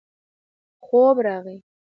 [0.83, 1.63] خوب راغی.